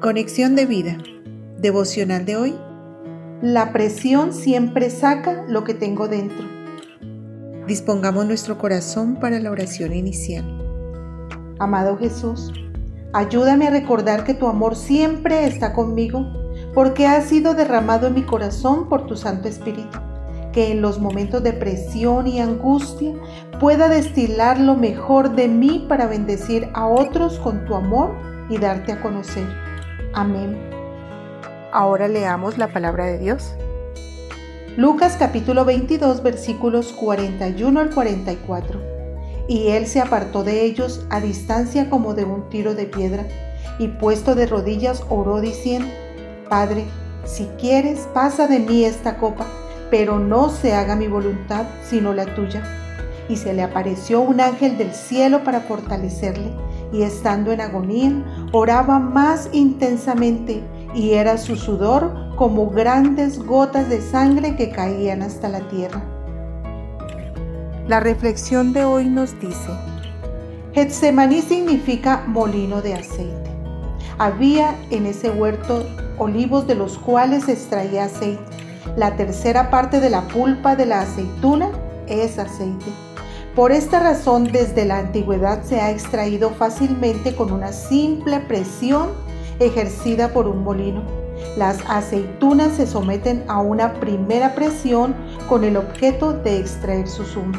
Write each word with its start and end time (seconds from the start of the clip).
Conexión 0.00 0.56
de 0.56 0.64
vida. 0.64 0.96
Devocional 1.58 2.24
de 2.24 2.34
hoy. 2.34 2.54
La 3.42 3.70
presión 3.70 4.32
siempre 4.32 4.88
saca 4.88 5.44
lo 5.46 5.62
que 5.62 5.74
tengo 5.74 6.08
dentro. 6.08 6.48
Dispongamos 7.66 8.24
nuestro 8.24 8.56
corazón 8.56 9.16
para 9.16 9.38
la 9.40 9.50
oración 9.50 9.92
inicial. 9.92 10.42
Amado 11.58 11.98
Jesús, 11.98 12.50
ayúdame 13.12 13.66
a 13.66 13.72
recordar 13.72 14.24
que 14.24 14.32
tu 14.32 14.48
amor 14.48 14.74
siempre 14.74 15.44
está 15.44 15.74
conmigo 15.74 16.32
porque 16.72 17.06
ha 17.06 17.20
sido 17.20 17.52
derramado 17.52 18.06
en 18.06 18.14
mi 18.14 18.22
corazón 18.22 18.88
por 18.88 19.04
tu 19.06 19.18
Santo 19.18 19.48
Espíritu, 19.48 19.98
que 20.54 20.72
en 20.72 20.80
los 20.80 20.98
momentos 20.98 21.42
de 21.42 21.52
presión 21.52 22.26
y 22.26 22.40
angustia 22.40 23.12
pueda 23.60 23.90
destilar 23.90 24.58
lo 24.58 24.76
mejor 24.76 25.36
de 25.36 25.46
mí 25.48 25.84
para 25.90 26.06
bendecir 26.06 26.70
a 26.72 26.86
otros 26.86 27.38
con 27.38 27.66
tu 27.66 27.74
amor 27.74 28.14
y 28.48 28.56
darte 28.56 28.92
a 28.92 29.02
conocer. 29.02 29.69
Amén. 30.12 30.58
Ahora 31.72 32.08
leamos 32.08 32.58
la 32.58 32.72
palabra 32.72 33.04
de 33.04 33.18
Dios. 33.18 33.54
Lucas 34.76 35.16
capítulo 35.16 35.64
22 35.64 36.24
versículos 36.24 36.92
41 36.92 37.78
al 37.78 37.90
44. 37.90 38.80
Y 39.46 39.68
él 39.68 39.86
se 39.86 40.00
apartó 40.00 40.42
de 40.42 40.64
ellos 40.64 41.06
a 41.10 41.20
distancia 41.20 41.88
como 41.88 42.14
de 42.14 42.24
un 42.24 42.48
tiro 42.48 42.74
de 42.74 42.86
piedra, 42.86 43.24
y 43.78 43.86
puesto 43.86 44.34
de 44.34 44.46
rodillas 44.46 45.04
oró 45.08 45.40
diciendo, 45.40 45.88
Padre, 46.48 46.84
si 47.24 47.46
quieres, 47.58 48.08
pasa 48.12 48.48
de 48.48 48.58
mí 48.58 48.84
esta 48.84 49.16
copa, 49.16 49.46
pero 49.90 50.18
no 50.18 50.48
se 50.50 50.74
haga 50.74 50.96
mi 50.96 51.06
voluntad, 51.06 51.66
sino 51.84 52.12
la 52.12 52.34
tuya. 52.34 52.64
Y 53.28 53.36
se 53.36 53.54
le 53.54 53.62
apareció 53.62 54.20
un 54.20 54.40
ángel 54.40 54.76
del 54.76 54.92
cielo 54.92 55.44
para 55.44 55.60
fortalecerle 55.60 56.50
y 56.92 57.02
estando 57.02 57.52
en 57.52 57.60
agonía, 57.60 58.39
oraba 58.52 58.98
más 58.98 59.48
intensamente 59.52 60.62
y 60.94 61.12
era 61.12 61.38
su 61.38 61.56
sudor 61.56 62.34
como 62.36 62.70
grandes 62.70 63.44
gotas 63.44 63.88
de 63.88 64.00
sangre 64.00 64.56
que 64.56 64.70
caían 64.70 65.22
hasta 65.22 65.48
la 65.48 65.60
tierra. 65.68 66.02
La 67.86 68.00
reflexión 68.00 68.72
de 68.72 68.84
hoy 68.84 69.08
nos 69.08 69.38
dice, 69.40 69.70
Getsemaní 70.72 71.42
significa 71.42 72.24
molino 72.26 72.82
de 72.82 72.94
aceite. 72.94 73.50
Había 74.18 74.76
en 74.90 75.06
ese 75.06 75.30
huerto 75.30 75.84
olivos 76.18 76.66
de 76.66 76.74
los 76.74 76.98
cuales 76.98 77.44
se 77.44 77.52
extraía 77.52 78.04
aceite. 78.04 78.42
La 78.96 79.16
tercera 79.16 79.70
parte 79.70 80.00
de 80.00 80.10
la 80.10 80.22
pulpa 80.28 80.76
de 80.76 80.86
la 80.86 81.00
aceituna 81.00 81.70
es 82.06 82.38
aceite. 82.38 83.09
Por 83.54 83.72
esta 83.72 83.98
razón, 83.98 84.44
desde 84.52 84.84
la 84.84 84.98
antigüedad 84.98 85.64
se 85.64 85.80
ha 85.80 85.90
extraído 85.90 86.50
fácilmente 86.50 87.34
con 87.34 87.52
una 87.52 87.72
simple 87.72 88.38
presión 88.38 89.08
ejercida 89.58 90.28
por 90.28 90.46
un 90.46 90.62
molino. 90.62 91.02
Las 91.56 91.78
aceitunas 91.88 92.76
se 92.76 92.86
someten 92.86 93.42
a 93.48 93.60
una 93.60 93.94
primera 93.94 94.54
presión 94.54 95.16
con 95.48 95.64
el 95.64 95.76
objeto 95.76 96.32
de 96.32 96.58
extraer 96.58 97.08
su 97.08 97.24
zumo. 97.24 97.58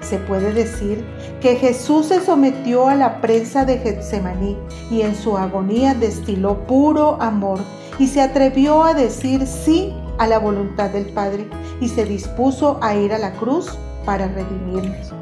Se 0.00 0.18
puede 0.18 0.52
decir 0.52 1.04
que 1.40 1.56
Jesús 1.56 2.06
se 2.06 2.20
sometió 2.20 2.86
a 2.86 2.94
la 2.94 3.20
prensa 3.20 3.64
de 3.64 3.78
Getsemaní 3.78 4.56
y 4.92 5.02
en 5.02 5.16
su 5.16 5.36
agonía 5.36 5.94
destiló 5.94 6.58
puro 6.66 7.20
amor 7.20 7.58
y 7.98 8.06
se 8.06 8.20
atrevió 8.20 8.84
a 8.84 8.94
decir 8.94 9.44
sí 9.44 9.92
a 10.18 10.28
la 10.28 10.38
voluntad 10.38 10.90
del 10.90 11.06
Padre 11.06 11.48
y 11.80 11.88
se 11.88 12.04
dispuso 12.04 12.78
a 12.80 12.94
ir 12.94 13.12
a 13.12 13.18
la 13.18 13.32
cruz 13.32 13.76
para 14.06 14.28
redimirnos. 14.28 15.12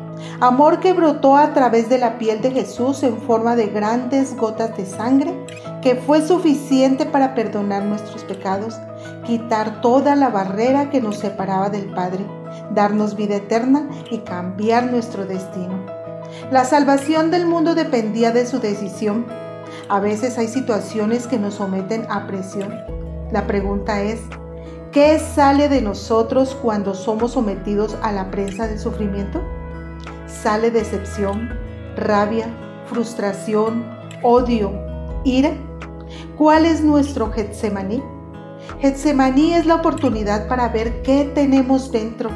Amor 0.41 0.81
que 0.81 0.93
brotó 0.93 1.37
a 1.37 1.53
través 1.53 1.89
de 1.89 1.99
la 1.99 2.19
piel 2.19 2.41
de 2.41 2.51
Jesús 2.51 3.03
en 3.03 3.19
forma 3.19 3.57
de 3.57 3.67
grandes 3.67 4.37
gotas 4.37 4.77
de 4.77 4.87
sangre, 4.87 5.35
que 5.83 5.97
fue 5.97 6.27
suficiente 6.27 7.07
para 7.07 7.35
perdonar 7.35 7.83
nuestros 7.85 8.25
pecados, 8.25 8.79
quitar 9.27 9.81
toda 9.81 10.15
la 10.15 10.29
barrera 10.29 10.91
que 10.91 11.01
nos 11.01 11.19
separaba 11.19 11.71
del 11.71 11.87
Padre, 11.95 12.25
darnos 12.71 13.17
vida 13.17 13.37
eterna 13.37 13.89
y 14.11 14.19
cambiar 14.19 14.91
nuestro 14.91 15.27
destino. 15.27 15.85
La 16.51 16.65
salvación 16.65 17.31
del 17.31 17.47
mundo 17.47 17.75
dependía 17.75 18.31
de 18.31 18.47
su 18.47 18.61
decisión. 18.61 19.27
A 19.89 20.01
veces 20.01 20.39
hay 20.39 20.49
situaciones 20.49 21.27
que 21.27 21.39
nos 21.39 21.55
someten 21.55 22.07
a 22.11 22.27
presión. 22.27 22.75
La 23.33 23.47
pregunta 23.47 24.03
es, 24.03 24.21
¿Qué 24.95 25.19
sale 25.19 25.69
de 25.69 25.83
nosotros 25.83 26.57
cuando 26.63 26.95
somos 26.95 27.33
sometidos 27.33 27.97
a 28.01 28.13
la 28.13 28.31
prensa 28.31 28.69
del 28.69 28.79
sufrimiento? 28.79 29.43
Sale 30.29 30.71
decepción, 30.71 31.51
rabia, 31.97 32.47
frustración, 32.87 33.85
odio, 34.23 34.71
ira. 35.25 35.51
¿Cuál 36.39 36.65
es 36.65 36.81
nuestro 36.81 37.33
Getsemaní? 37.33 38.05
Getsemaní 38.81 39.55
es 39.55 39.67
la 39.67 39.75
oportunidad 39.75 40.47
para 40.47 40.69
ver 40.69 41.03
qué 41.03 41.29
tenemos 41.35 41.91
dentro 41.91 42.31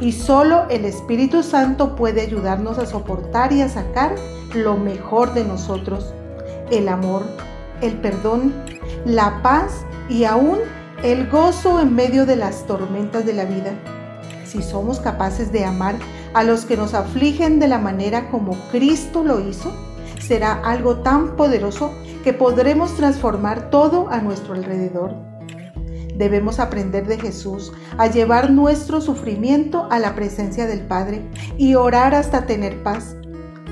y 0.00 0.12
solo 0.12 0.66
el 0.70 0.84
Espíritu 0.84 1.42
Santo 1.42 1.96
puede 1.96 2.20
ayudarnos 2.20 2.78
a 2.78 2.86
soportar 2.86 3.52
y 3.52 3.60
a 3.60 3.68
sacar 3.68 4.14
lo 4.54 4.76
mejor 4.76 5.34
de 5.34 5.42
nosotros, 5.42 6.14
el 6.70 6.88
amor, 6.88 7.24
el 7.80 7.94
perdón, 8.00 8.54
la 9.04 9.42
paz 9.42 9.84
y 10.08 10.22
aún 10.22 10.60
el 11.04 11.28
gozo 11.28 11.80
en 11.80 11.94
medio 11.94 12.24
de 12.24 12.34
las 12.34 12.66
tormentas 12.66 13.26
de 13.26 13.34
la 13.34 13.44
vida. 13.44 13.74
Si 14.46 14.62
somos 14.62 15.00
capaces 15.00 15.52
de 15.52 15.62
amar 15.62 15.96
a 16.32 16.42
los 16.44 16.64
que 16.64 16.78
nos 16.78 16.94
afligen 16.94 17.60
de 17.60 17.68
la 17.68 17.78
manera 17.78 18.30
como 18.30 18.54
Cristo 18.70 19.22
lo 19.22 19.46
hizo, 19.46 19.70
será 20.18 20.54
algo 20.64 21.00
tan 21.00 21.36
poderoso 21.36 21.92
que 22.24 22.32
podremos 22.32 22.96
transformar 22.96 23.68
todo 23.68 24.08
a 24.08 24.22
nuestro 24.22 24.54
alrededor. 24.54 25.14
Debemos 26.16 26.58
aprender 26.58 27.06
de 27.06 27.18
Jesús 27.18 27.70
a 27.98 28.06
llevar 28.06 28.50
nuestro 28.50 29.02
sufrimiento 29.02 29.86
a 29.90 29.98
la 29.98 30.14
presencia 30.14 30.66
del 30.66 30.86
Padre 30.86 31.20
y 31.58 31.74
orar 31.74 32.14
hasta 32.14 32.46
tener 32.46 32.82
paz. 32.82 33.14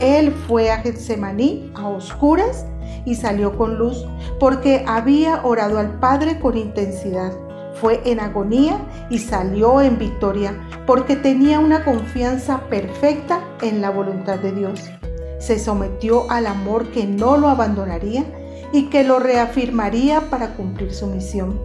Él 0.02 0.32
fue 0.48 0.68
a 0.72 0.78
Getsemaní 0.78 1.70
a 1.76 1.86
oscuras 1.88 2.66
y 3.04 3.14
salió 3.14 3.56
con 3.56 3.78
luz, 3.78 4.04
porque 4.40 4.84
había 4.86 5.44
orado 5.44 5.78
al 5.78 6.00
Padre 6.00 6.40
con 6.40 6.58
intensidad. 6.58 7.32
Fue 7.80 8.00
en 8.04 8.18
agonía 8.18 8.78
y 9.10 9.20
salió 9.20 9.80
en 9.80 9.98
victoria, 9.98 10.54
porque 10.86 11.14
tenía 11.14 11.60
una 11.60 11.84
confianza 11.84 12.62
perfecta 12.68 13.44
en 13.60 13.80
la 13.80 13.90
voluntad 13.90 14.40
de 14.40 14.50
Dios. 14.50 14.90
Se 15.38 15.60
sometió 15.60 16.28
al 16.30 16.48
amor 16.48 16.90
que 16.90 17.06
no 17.06 17.36
lo 17.36 17.48
abandonaría 17.48 18.24
y 18.72 18.86
que 18.90 19.04
lo 19.04 19.20
reafirmaría 19.20 20.30
para 20.30 20.54
cumplir 20.54 20.92
su 20.92 21.06
misión. 21.06 21.60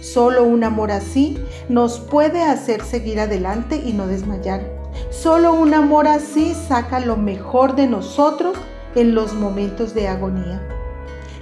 Solo 0.00 0.44
un 0.44 0.62
amor 0.62 0.90
así 0.90 1.38
nos 1.70 2.00
puede 2.00 2.42
hacer 2.42 2.82
seguir 2.82 3.18
adelante 3.18 3.80
y 3.82 3.94
no 3.94 4.06
desmayar. 4.06 4.81
Solo 5.10 5.54
un 5.54 5.74
amor 5.74 6.06
así 6.06 6.54
saca 6.54 7.00
lo 7.00 7.16
mejor 7.16 7.74
de 7.76 7.86
nosotros 7.86 8.56
en 8.94 9.14
los 9.14 9.34
momentos 9.34 9.94
de 9.94 10.08
agonía. 10.08 10.66